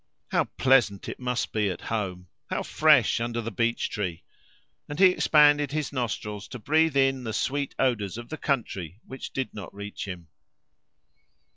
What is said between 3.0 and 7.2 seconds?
under the beech tree! And he expanded his nostrils to breathe